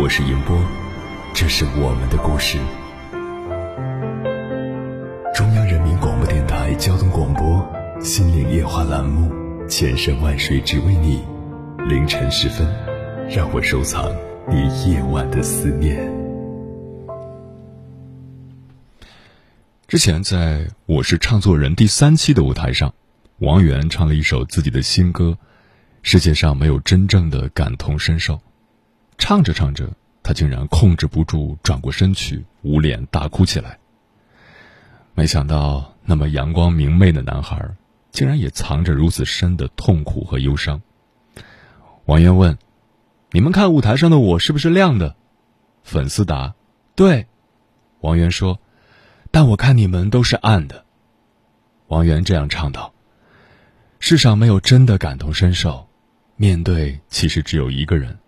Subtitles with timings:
[0.00, 0.56] 我是银波，
[1.34, 2.56] 这是我们的故事。
[5.34, 7.44] 中央人民广播电台交通广播
[8.00, 9.28] 《心灵夜话》栏目，
[9.68, 11.24] 千山万水只为你。
[11.88, 12.64] 凌晨时分，
[13.28, 14.08] 让我收藏
[14.48, 15.98] 你夜晚的思念。
[19.88, 22.94] 之前在我是唱作人第三期的舞台上，
[23.38, 25.36] 王源唱了一首自己的新歌
[26.02, 28.34] 《世界上没有真正的感同身受》，
[29.28, 29.90] 唱着唱着，
[30.22, 33.78] 他竟然控制不住，转过身去，捂脸大哭起来。
[35.12, 37.76] 没想到，那么阳光明媚的男孩，
[38.10, 40.80] 竟然也藏着如此深的痛苦和忧伤。
[42.06, 42.56] 王源问
[43.30, 45.14] ：“你们看舞台上的我是不是亮的？”
[45.84, 46.54] 粉丝答
[46.96, 47.26] ：“对。”
[48.00, 48.58] 王源说
[49.30, 50.86] ：“但我看你们都是暗的。”
[51.88, 52.94] 王源这样唱道
[54.00, 55.86] ：“世上没有真的感同身受，
[56.36, 58.18] 面对其实只有一个人，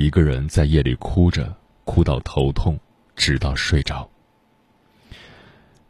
[0.00, 2.80] 一个人在夜里哭着，哭到头痛，
[3.14, 4.08] 直到睡着。”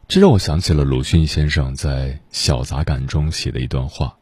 [0.09, 4.17] 这让我想起了鲁迅先生在《小杂感》中写的一段话：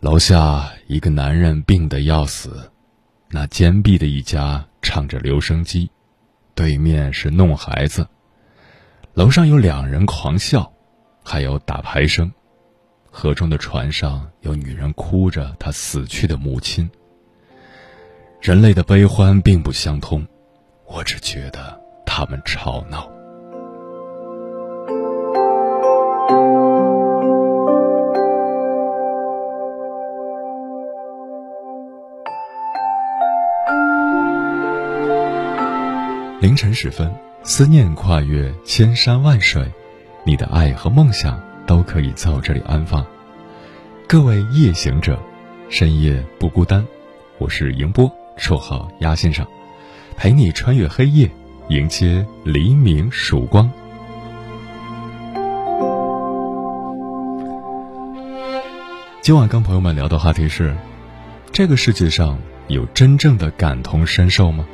[0.00, 2.72] 楼下一个男人病得要死，
[3.28, 5.90] 那坚壁的一家唱着留声机，
[6.54, 8.08] 对面是弄孩子，
[9.12, 10.72] 楼上有两人狂笑，
[11.22, 12.32] 还有打牌声，
[13.10, 16.90] 河中的船上有女人哭着她死去的母亲。
[18.46, 20.24] 人类的悲欢并不相通，
[20.86, 23.10] 我只觉得他们吵闹。
[36.40, 37.12] 凌晨时分，
[37.42, 39.68] 思念跨越千山万水，
[40.22, 43.04] 你的爱和梦想都可以在我这里安放。
[44.06, 45.18] 各位夜行者，
[45.68, 46.86] 深夜不孤单。
[47.38, 49.46] 我是迎波，绰号鸭先生，
[50.16, 51.30] 陪你穿越黑夜，
[51.70, 53.70] 迎接黎明曙光。
[59.22, 60.76] 今晚跟朋友们聊的话题是：
[61.50, 62.38] 这个世界上
[62.68, 64.66] 有真正的感同身受吗？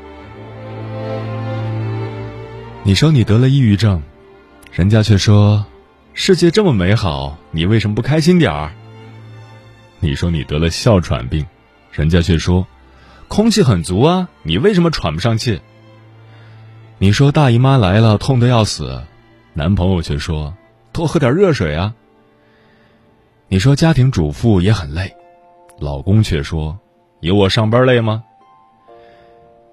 [2.83, 4.03] 你说你得了抑郁症，
[4.73, 5.65] 人家却说
[6.15, 8.73] 世界这么美好，你为什么不开心点儿？
[10.01, 11.47] 你说你得了哮喘病，
[11.93, 12.67] 人家却说
[13.33, 15.59] 空气很足啊，你为什么喘不上气？
[16.99, 19.03] 你说大姨妈来了，痛得要死，
[19.55, 20.55] 男朋友却说
[20.93, 21.95] 多喝点热水啊。
[23.49, 25.17] 你说家庭主妇也很累，
[25.81, 26.79] 老公却说
[27.21, 28.23] 有我上班累吗？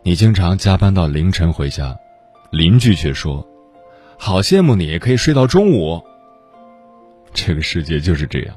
[0.03, 1.94] 你经常加班到凌晨回家。
[2.52, 3.46] 邻居却说
[4.18, 6.02] ：“好羡慕你，可以睡到中午。”
[7.36, 8.56] 这个世界就是这样，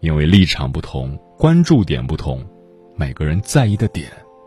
[0.00, 2.42] 因为立场不同，关注点不同，
[2.96, 4.10] 每个人在意的点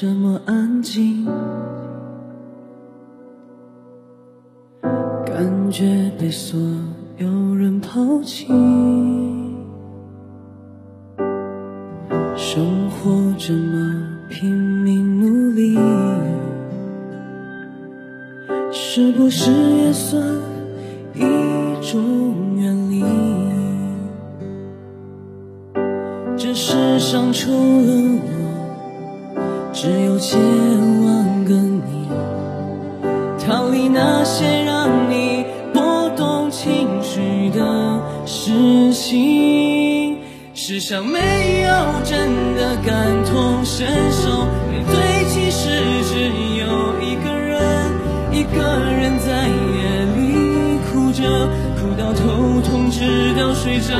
[0.00, 1.26] 这么安静？
[5.26, 6.58] 感觉被所
[7.18, 8.46] 有人抛弃。
[12.34, 15.78] 生活这么拼命努力，
[18.72, 20.24] 是不是也算
[21.12, 21.20] 一
[21.82, 23.04] 种远离？
[26.38, 27.58] 这世上除了
[28.16, 28.39] 我，
[29.82, 32.06] 只有千万个你。
[33.42, 40.18] 逃离那些让你波动情绪的事情。
[40.52, 41.70] 世上没有
[42.04, 45.70] 真的感同身受，面对其实
[46.04, 46.28] 只
[46.58, 47.58] 有一个人，
[48.30, 51.48] 一个人在夜里哭着，
[51.80, 53.96] 哭到头痛，直到睡着。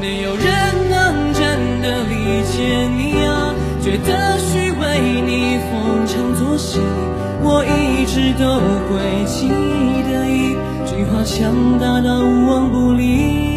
[0.00, 0.44] 没有人
[0.90, 3.41] 能真的理解你啊。
[4.06, 6.80] 的虚伪，你逢场作戏，
[7.42, 9.48] 我一直都会记
[10.10, 10.54] 得一
[10.86, 13.51] 句话，强大到无往不利。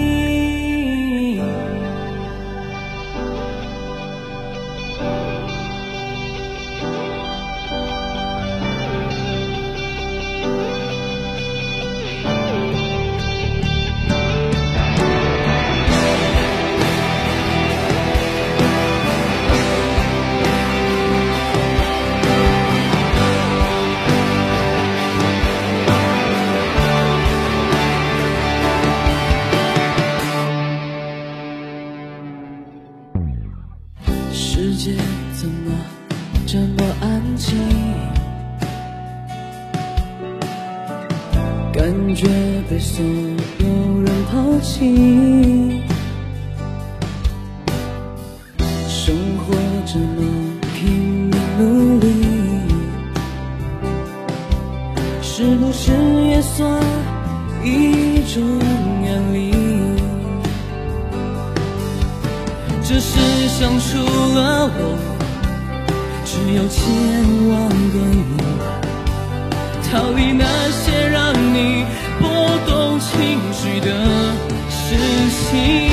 [75.66, 75.90] 你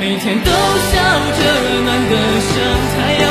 [0.00, 0.92] 每天都笑
[1.38, 1.40] 着
[1.84, 2.14] 暖的
[2.50, 2.52] 像
[2.92, 3.24] 太阳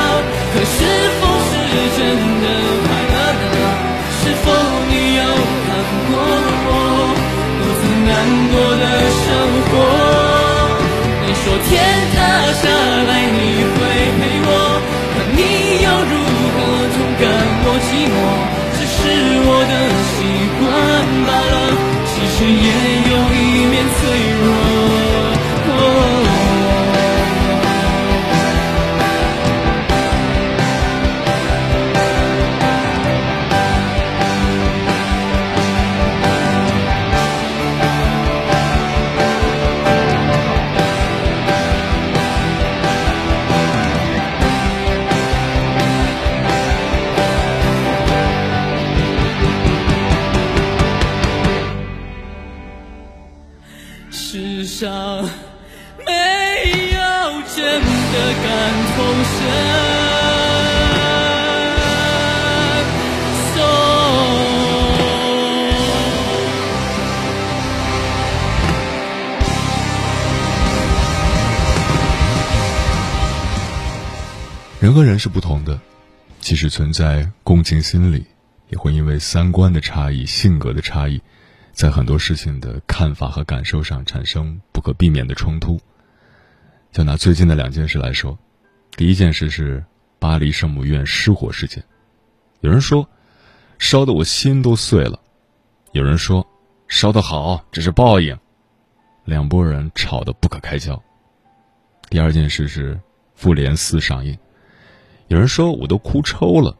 [0.53, 0.75] 可是
[1.19, 1.51] 否是
[1.97, 1.99] 真
[2.41, 2.45] 的
[2.85, 3.15] 快乐
[3.51, 3.57] 呢
[4.21, 4.45] 是否
[4.89, 5.19] 你有
[5.67, 5.69] 看
[6.07, 6.11] 过
[6.67, 6.69] 我
[7.59, 8.09] 独自难
[8.51, 8.83] 过的
[9.21, 9.27] 生
[9.67, 9.71] 活？
[11.23, 11.69] 你说天
[12.13, 12.17] 塌
[12.61, 12.63] 下
[74.91, 75.79] 人和人是不同的，
[76.41, 78.25] 即使存在共情心理，
[78.67, 81.21] 也会因为三观的差异、性格的差异，
[81.71, 85.79] 在很多事情的看法和感受上产生不可避免的冲突。
[86.91, 88.37] 就拿最近的两件事来说，
[88.97, 89.81] 第一件事是
[90.19, 91.81] 巴黎圣母院失火事件，
[92.59, 93.07] 有人说
[93.79, 95.21] 烧得我心都碎了，
[95.93, 96.45] 有人说
[96.89, 98.37] 烧得好，这是报应，
[99.23, 101.01] 两拨人吵得不可开交。
[102.09, 102.95] 第二件事是
[103.35, 104.37] 《复联四》上映。
[105.31, 106.75] 有人说我都哭抽了，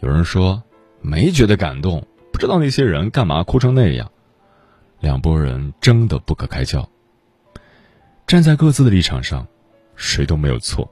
[0.00, 0.62] 有人说
[1.00, 4.12] 没觉得感动，不知道那些人干嘛哭成那样。
[4.98, 6.86] 两拨人争得不可开交。
[8.26, 9.46] 站在各自的立场上，
[9.96, 10.86] 谁都没有错，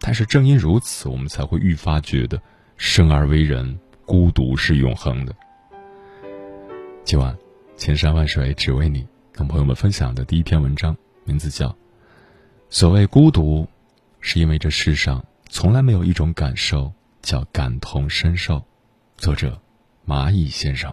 [0.00, 2.42] 但是正因如此，我们才会愈发觉得
[2.76, 5.32] 生而为人，孤独是永恒的。
[7.04, 7.38] 今晚，
[7.76, 11.68] 千山万水只为你，跟朋友们分享的第一篇文章，名字叫
[12.70, 13.68] 《所谓孤独，
[14.20, 15.20] 是因为这世上》。
[15.48, 18.62] 从来没有一种感受叫感同身受。
[19.16, 19.60] 作者：
[20.06, 20.92] 蚂蚁先生。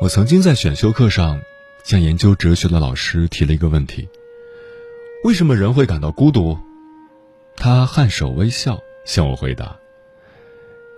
[0.00, 1.40] 我曾经在选修课上。
[1.88, 4.06] 向研究哲学的老师提了一个问题：
[5.24, 6.58] 为什么人会感到孤独？
[7.56, 9.74] 他颔首微笑，向我回答：“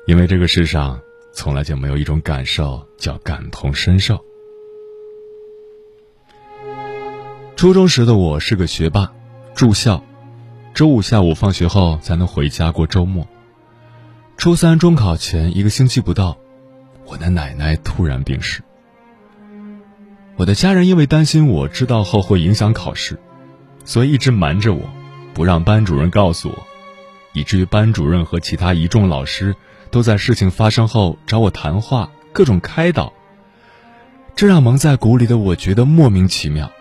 [0.09, 1.01] 因为这个世上
[1.33, 4.19] 从来就没有一种感受叫感同身受。”
[7.55, 9.13] 初中时的我是个学霸，
[9.55, 10.03] 住校，
[10.75, 13.29] 周五下午放学后才能回家过周末。
[14.37, 16.37] 初三中考前一个星期不到，
[17.07, 18.61] 我的奶奶突然病逝。
[20.41, 23.19] 我的家人因为担心我知道后会影响考试，
[23.85, 24.89] 所以一直瞒着我，
[25.35, 26.67] 不让班主任告诉我，
[27.35, 29.55] 以至于班主任和其他一众老师
[29.91, 33.13] 都在事情发生后找我谈话，各种开导。
[34.35, 36.73] 这让蒙在鼓里的我觉得莫名其妙。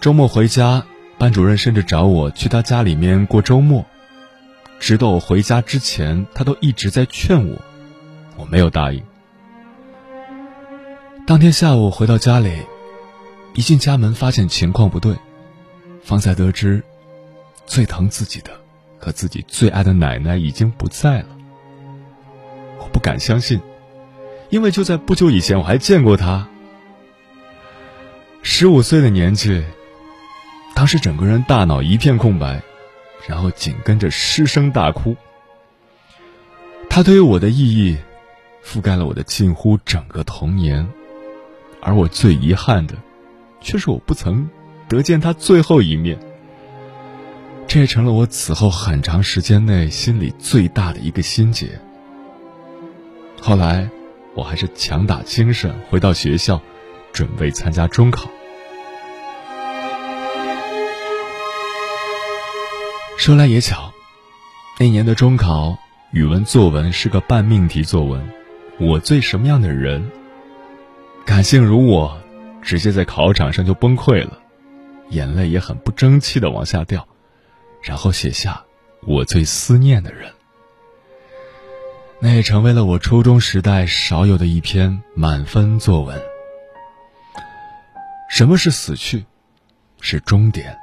[0.00, 0.84] 周末回家，
[1.18, 3.84] 班主任甚至找我去他家里面过周末。
[4.78, 7.60] 直到我回家之前，他都一直在劝我，
[8.36, 9.02] 我没有答应。
[11.24, 12.50] 当天下午回到家里，
[13.54, 15.16] 一进家门发现情况不对，
[16.02, 16.82] 方才得知，
[17.64, 18.50] 最疼自己的
[18.98, 21.28] 和自己最爱的奶奶已经不在了。
[22.80, 23.60] 我不敢相信，
[24.50, 26.48] 因为就在不久以前我还见过她。
[28.42, 29.64] 十五岁的年纪，
[30.74, 32.60] 当时整个人大脑一片空白，
[33.28, 35.16] 然后紧跟着失声大哭。
[36.90, 37.96] 他对于我的意义，
[38.64, 40.86] 覆盖了我的近乎整个童年，
[41.82, 42.94] 而我最遗憾的，
[43.60, 44.48] 却是我不曾
[44.88, 46.18] 得见他最后一面。
[47.66, 51.78] 这也成了我此后很长时间内心里最大的一个心结。
[53.40, 53.90] 后来，
[54.34, 56.58] 我还是强打精神回到学校。
[57.12, 58.26] 准备参加中考。
[63.18, 63.92] 说来也巧，
[64.78, 65.76] 那年的中考
[66.12, 68.26] 语文作文是个半命题作文，
[68.80, 70.10] 我最什么样的人？
[71.24, 72.20] 感性如我，
[72.62, 74.38] 直接在考场上就崩溃了，
[75.10, 77.06] 眼泪也很不争气的往下掉，
[77.82, 78.62] 然后写下
[79.06, 80.32] 我最思念的人。
[82.20, 86.20] 那也成为了我初中时代少有的一篇满分作文。
[88.28, 89.24] 什么是死去？
[90.00, 90.76] 是终点，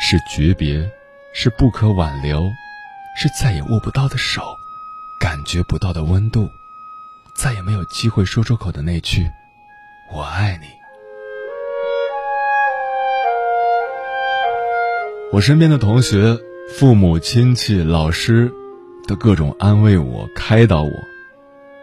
[0.00, 0.90] 是诀别，
[1.32, 2.42] 是不可挽留，
[3.16, 4.42] 是再也握不到的手，
[5.20, 6.48] 感觉不到的温度，
[7.36, 9.28] 再也没有机会说出口的那句
[10.12, 10.66] “我爱你”。
[15.32, 16.38] 我身边的同学、
[16.78, 18.52] 父母亲戚、老师，
[19.08, 20.90] 都各种安慰我、开导我，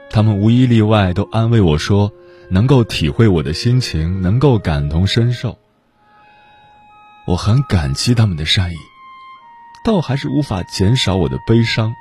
[0.09, 2.11] 他们无一例外都安慰我说。
[2.53, 5.57] 能够体会我的心情，能够感同身受，
[7.25, 8.75] 我很感激他们的善意，
[9.85, 11.93] 但我还是无法减少我的悲伤。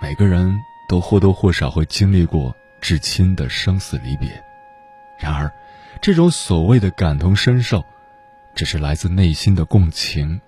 [0.00, 4.40] 每个人都或多或少会经历过至亲的生死离别，
[5.20, 5.52] 然而，
[6.00, 7.84] 这种所谓的感同身受，
[8.54, 10.40] 只是来自内心的共情。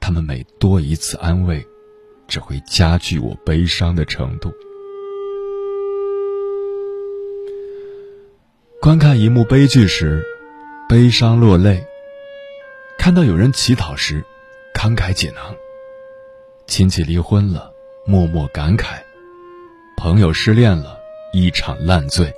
[0.00, 1.66] 他们每多一次安慰，
[2.28, 4.52] 只会加剧我悲伤的程度。
[8.82, 10.22] 观看一幕悲剧时，
[10.88, 11.82] 悲伤落泪；
[12.98, 14.24] 看到有人乞讨时，
[14.74, 15.54] 慷慨解囊；
[16.66, 17.70] 亲戚离婚了，
[18.06, 19.02] 默默感慨；
[19.96, 20.98] 朋友失恋了，
[21.32, 22.32] 一场烂醉。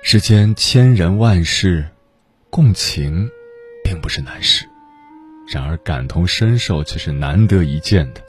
[0.00, 1.86] 世间千人万事，
[2.50, 3.28] 共情
[3.84, 4.64] 并不是难事，
[5.52, 8.22] 然而感同身受却是难得一见的。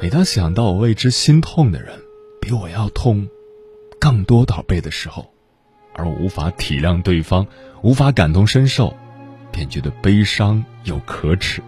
[0.00, 1.92] 每当想到我为之心痛的人
[2.40, 3.28] 比我要痛。
[4.00, 5.32] 更多倒倍的时候，
[5.94, 7.46] 而无法体谅对方，
[7.82, 8.94] 无法感同身受，
[9.50, 11.62] 便觉得悲伤又可耻。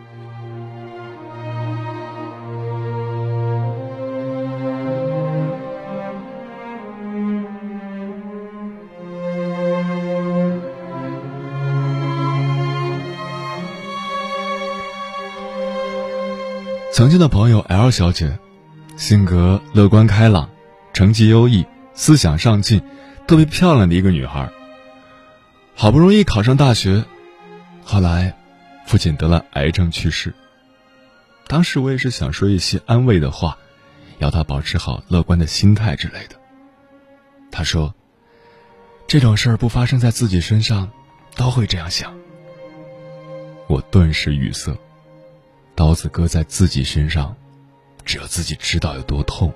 [16.96, 18.38] 曾经的朋友 L 小姐，
[18.96, 20.48] 性格乐观开朗，
[20.94, 21.66] 成绩优异。
[21.92, 22.80] 思想上进、
[23.26, 24.50] 特别漂亮的一个女孩，
[25.74, 27.04] 好不容易考上大学，
[27.84, 28.34] 后来，
[28.86, 30.32] 父亲得了癌症去世。
[31.46, 33.58] 当时我也是想说一些安慰的话，
[34.16, 36.36] 要她保持好乐观的心态之类的。
[37.50, 37.94] 他说
[39.06, 40.90] ：“这种事儿不发生在自己身上，
[41.34, 42.16] 都会这样想。”
[43.68, 44.74] 我顿时语塞，
[45.76, 47.36] 刀子割在自己身上，
[48.04, 49.52] 只有自己知道有多痛。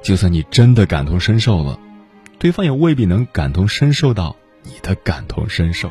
[0.00, 1.78] 就算你真的感同身受了，
[2.38, 5.90] 对方也未必能感同身受到你的感同身受。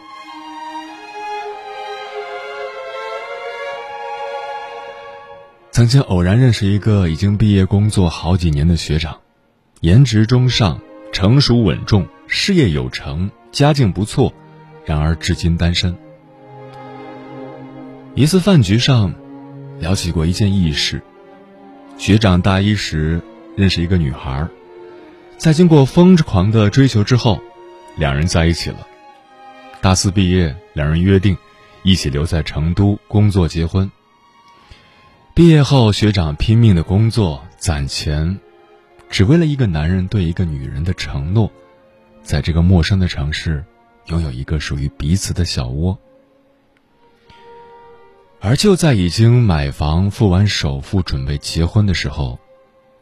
[5.72, 9.20] 曾经偶然认识一个已经毕业工作好几年的学长，
[9.82, 10.80] 颜值中上，
[11.12, 14.34] 成熟稳重，事业有成，家境不错，
[14.86, 15.94] 然而至今单身。
[18.13, 19.13] 一次饭局上，
[19.79, 21.01] 聊起过一件轶事，
[21.98, 23.22] 学长大一时。
[23.58, 24.46] 认识一个女孩，
[25.38, 27.39] 在经过疯狂的追求之后，
[27.96, 28.86] 两人在一起了。
[29.79, 31.38] 大四毕业，两人约定
[31.84, 33.89] 一起留在成都工作结婚。
[35.34, 38.38] 毕业后，学长拼命的工作攒钱，
[39.10, 41.50] 只为了一个男人对一个女人的承诺，
[42.22, 43.63] 在这个陌生的城市
[44.08, 45.98] 拥有一个属于彼此的小窝。
[48.47, 52.37] 而就在已经买房、付完首付、准备结婚的时候。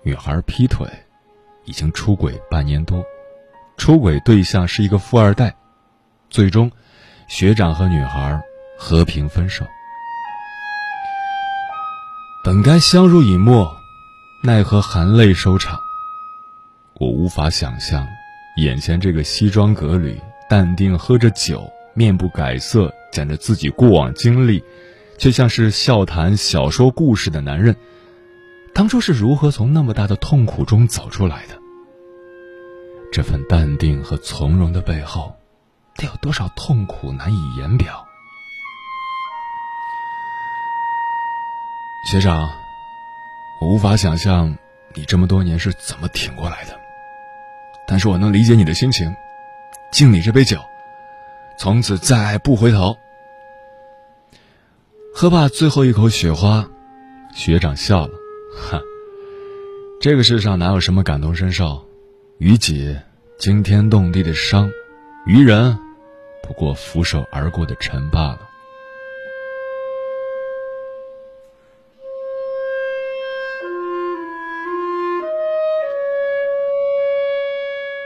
[0.01, 0.87] 女孩劈腿，
[1.65, 3.03] 已经出轨半年多，
[3.75, 5.53] 出轨对象是一个富二代，
[6.29, 6.71] 最终，
[7.27, 8.41] 学长和女孩
[8.77, 9.65] 和平分手。
[12.45, 13.69] 本该相濡以沫，
[14.45, 15.77] 奈何含泪收场。
[16.93, 18.07] 我无法想象，
[18.55, 20.17] 眼前这个西装革履、
[20.49, 24.63] 淡定喝着酒、面不改色讲着自己过往经历，
[25.23, 27.77] 却像是笑谈小说故事的男人，
[28.73, 31.57] 当初是如何从那么大的痛苦中走出来的？
[33.09, 35.33] 这份淡定和从容的背后，
[35.95, 38.05] 得有多少痛苦难以言表？
[42.11, 42.45] 学长，
[43.61, 44.57] 我无法想象
[44.93, 46.77] 你这么多年是怎么挺过来的，
[47.87, 49.15] 但是我能理解你的心情。
[49.89, 50.59] 敬你这杯酒，
[51.57, 52.97] 从此再爱不回头。
[55.15, 56.67] 喝罢最后一口雪花，
[57.35, 58.13] 学长笑了，
[58.51, 58.81] 哈，
[60.01, 61.85] 这个世上哪有什么感同身受？
[62.39, 62.97] 于己
[63.37, 64.71] 惊天动地的伤，
[65.27, 65.77] 于人
[66.41, 68.39] 不过拂手而过的尘罢了。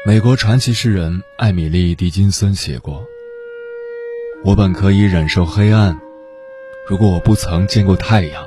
[0.05, 3.05] 美国传奇诗人艾米丽·狄金森写过
[4.43, 5.99] ：“我本可以忍受黑暗，
[6.87, 8.45] 如果我不曾见过太阳。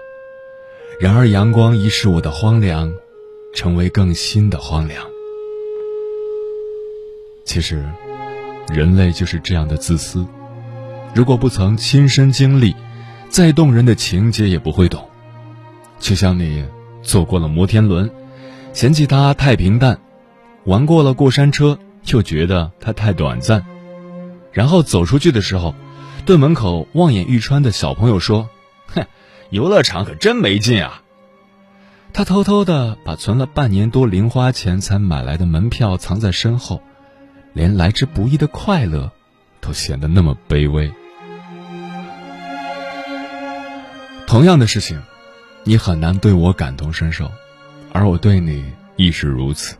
[0.99, 2.93] 然而阳光已使我的荒凉，
[3.55, 5.07] 成为更新的荒凉。”
[7.45, 7.85] 其实，
[8.69, 10.27] 人类就是这样的自私。
[11.15, 12.75] 如果不曾亲身经历，
[13.29, 15.09] 再动人的情节也不会懂。
[15.99, 16.65] 就像你
[17.03, 18.11] 坐过了摩天轮，
[18.73, 19.99] 嫌弃它太平淡。
[20.65, 23.65] 玩过了过山车，又觉得它太短暂，
[24.53, 25.75] 然后走出去的时候，
[26.21, 28.49] 对门口望眼欲穿的小朋友说
[28.95, 29.07] ：“哼，
[29.51, 31.03] 游乐场可真没劲啊！”
[32.13, 36.83] 他偷偷的把存了半年多零花钱才买来的门票藏在身后，
[37.53, 39.13] 连来之不易的快乐，
[39.61, 40.93] 都显得那么卑微。
[44.27, 45.01] 同样的事情，
[45.65, 47.31] 你很难对我感同身受，
[47.93, 49.77] 而我对你亦是如此。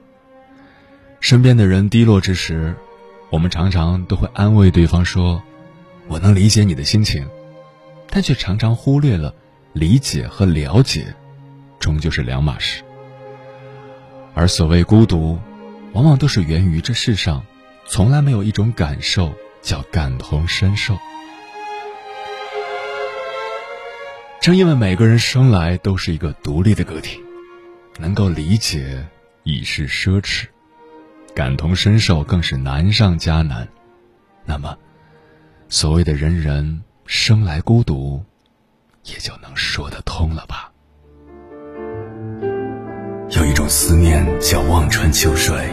[1.21, 2.75] 身边的人低落之时，
[3.31, 5.43] 我们常常都会安慰对方说
[6.11, 7.27] ：“我能理解你的心情。”
[8.13, 9.33] 但却常常忽略了，
[9.73, 11.15] 理解和了解，
[11.79, 12.83] 终究是两码事。
[14.35, 15.39] 而所谓孤独，
[15.93, 17.47] 往往都是源于这世上，
[17.87, 20.99] 从来没有一种感受叫感同身受。
[24.41, 27.21] 正因为每个人生来都是一个独立的个体，
[27.99, 29.07] 能够理解
[29.45, 30.47] 已是奢侈。
[31.33, 33.69] 感同身受更是难上加难，
[34.45, 34.77] 那么，
[35.73, 38.21] 所谓的人人生来孤独，
[39.05, 40.69] 也就能说得通了吧？
[43.31, 45.73] 有一种思念叫望穿秋水，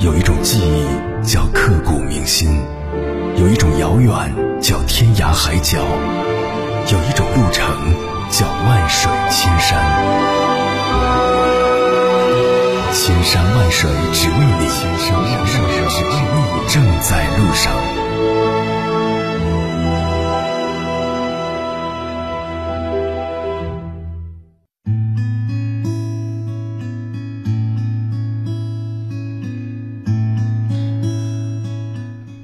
[0.00, 2.48] 有一种记忆叫刻骨铭心，
[3.36, 5.78] 有一种遥远叫天涯海角，
[6.90, 7.64] 有一种路程
[8.28, 9.78] 叫万水千山。
[12.92, 17.72] 千山万水只为你，千山万水只为你，正在路上。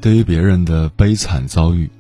[0.09, 1.91] 对于别人的悲惨遭遇，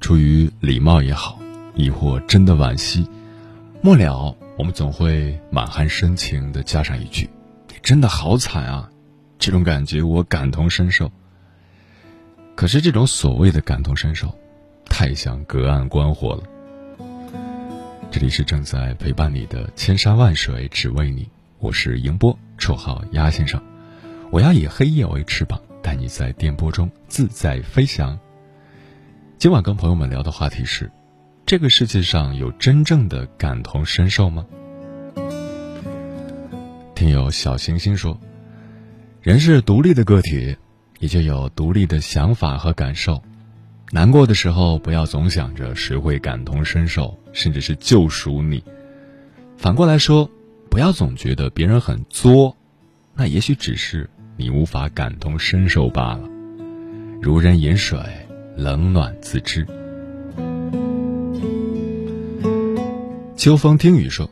[0.00, 1.40] 出于礼貌也好，
[1.74, 3.04] 亦或真的惋惜，
[3.82, 7.28] 末了我们总会满含深情的加上一句。
[7.68, 8.88] 你真的好惨啊！
[9.36, 11.10] 这种感觉我感同身受。
[12.54, 14.32] 可是这种所谓的感同身受，
[14.84, 16.44] 太像隔岸观火了。
[18.12, 23.60] 这里是正在陪伴你的千山万水只为你，我是迎波，绰号鸭先生。
[24.30, 28.18] 我要以黑夜为翅膀，带你在电波中自在飞翔。
[29.38, 30.90] 今晚跟朋友们聊的话题是：
[31.46, 34.44] 这个世界上有真正的感同身受吗？
[36.96, 38.18] 听友小星星说
[39.22, 40.56] ：“人是独立的个体，
[40.98, 43.22] 也就有独立的想法和感受。
[43.92, 48.60] 难过的时候，不要总想着谁会感同身受，甚至是救赎你。
[49.56, 50.28] 反过来说，
[50.68, 52.56] 不要总觉得别人很作，
[53.14, 56.28] 那也许只是你无法感同身受罢了。
[57.20, 57.98] 如人饮水，
[58.56, 59.66] 冷暖自知。”
[63.36, 64.30] 秋风听雨说：“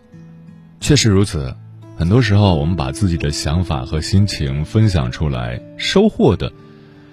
[0.81, 1.55] 确实如此。”
[1.97, 6.53] 很多时候，我们把自己的想法和心情分享出来，收获的，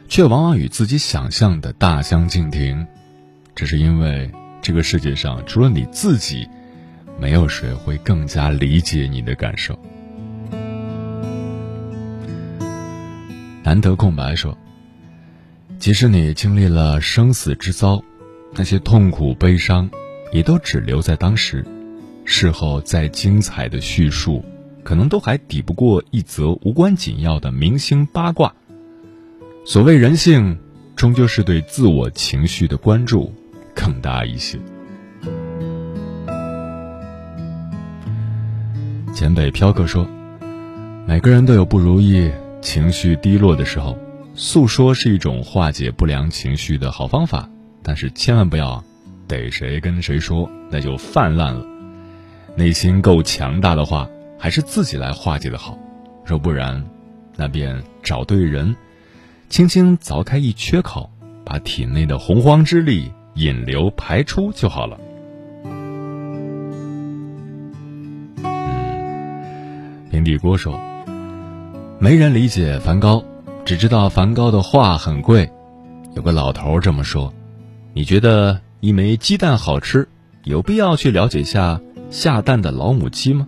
[0.10, 2.88] 却往往与自己想象的大相径庭。
[3.54, 6.48] 这是因为这个世界上除了你自己，
[7.20, 9.78] 没有谁会更加理解你的感受。
[13.64, 14.58] 难得空白说
[15.78, 18.04] ：“即使你经历了生死之遭，
[18.54, 19.90] 那些痛苦、悲伤，
[20.32, 21.66] 也都只留在当时。
[22.26, 24.44] 事后再精彩的叙述，
[24.84, 28.54] 可能都还抵不过一则无关紧要的明星八卦。
[29.66, 30.58] 所谓人性，
[30.96, 33.34] 终究是对自我情绪的关注
[33.76, 34.60] 更大一些。
[39.14, 40.08] 简北飘客说
[41.06, 43.98] ：“每个人都有不如意、情绪低落的时候，
[44.36, 47.50] 诉说是一种化解不良情绪的好方法。
[47.84, 48.84] 但是千万不要
[49.28, 51.66] 逮谁跟谁说，那就泛滥了。
[52.56, 55.78] 内心够强大的话，还是自己来化解的好。
[56.24, 56.86] 若不然，
[57.36, 58.76] 那便找对人，
[59.50, 61.10] 轻轻凿开一缺口，
[61.44, 65.00] 把体内的洪荒之力引流排出就好了。”
[70.12, 70.80] 平底锅说
[72.02, 73.24] ：“没人理解梵高，
[73.64, 75.48] 只知道梵高的画很贵。
[76.16, 77.32] 有个老头这么说。
[77.94, 80.08] 你觉得一枚鸡蛋好吃，
[80.44, 83.48] 有必要去了解下下蛋的老母鸡吗？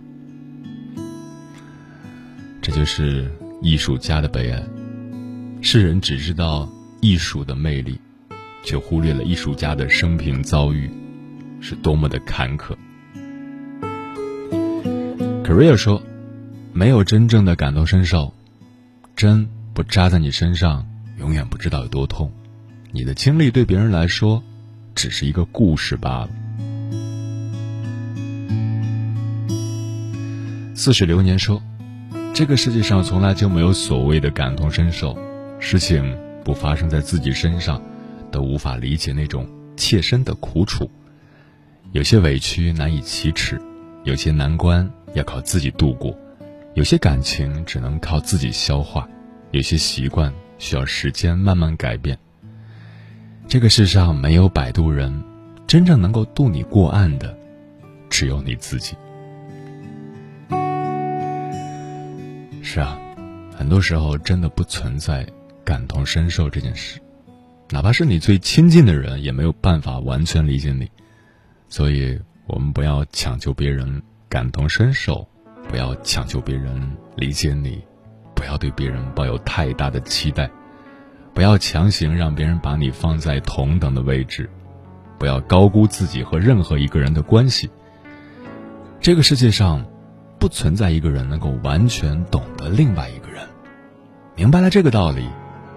[2.62, 3.28] 这就是
[3.60, 4.62] 艺术家的悲哀。
[5.60, 6.68] 世人只知道
[7.00, 8.00] 艺术的魅力，
[8.62, 10.88] 却忽略了艺术家的生平遭遇
[11.60, 12.76] 是多么的坎坷。”
[15.42, 16.00] Korea 说。
[16.76, 18.34] 没有真正的感同身受，
[19.16, 20.84] 针不扎在你身上，
[21.18, 22.32] 永远不知道有多痛。
[22.90, 24.42] 你的经历对别人来说，
[24.94, 26.30] 只是一个故事罢了。
[30.74, 31.62] 似水流年说，
[32.34, 35.16] 这个世界上从来就没有所谓的感同身受，
[35.60, 37.80] 事情不发生在自己身上，
[38.32, 39.46] 都无法理解那种
[39.76, 40.90] 切身的苦楚。
[41.92, 43.60] 有些委屈难以启齿，
[44.02, 46.18] 有些难关要靠自己度过。
[46.74, 49.08] 有些感情只能靠自己消化，
[49.52, 52.18] 有些习惯需要时间慢慢改变。
[53.46, 55.22] 这个世上没有摆渡人，
[55.68, 57.36] 真正能够渡你过岸的，
[58.10, 58.96] 只有你自己。
[62.60, 62.98] 是啊，
[63.56, 65.24] 很多时候真的不存在
[65.64, 66.98] 感同身受这件事，
[67.70, 70.90] 哪怕是你最亲近的人，也没有办法完全理解你。
[71.68, 75.28] 所以，我们不要强求别人感同身受。
[75.74, 76.80] 不要强求别人
[77.16, 77.82] 理解你，
[78.32, 80.48] 不要对别人抱有太大的期待，
[81.34, 84.48] 不要强行让别人把你放在同等的位置，
[85.18, 87.68] 不要高估自己和任何一个人的关系。
[89.00, 89.84] 这个世界上，
[90.38, 93.42] 不存在一个人能够完全懂得另外一个人。
[94.36, 95.28] 明白了这个道理，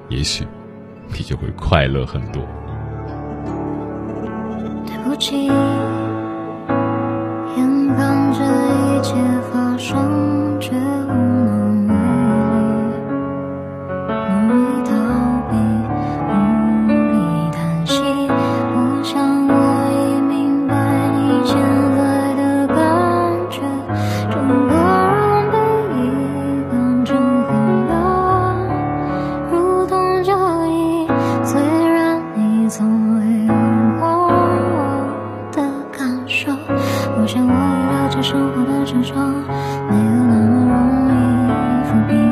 [0.09, 0.45] 也许
[1.07, 2.43] 你就会快乐很多。
[4.85, 5.49] 对不起，
[9.77, 10.06] 双，
[38.09, 41.11] 这生活的争吵没有那么容易
[41.89, 42.26] 抚平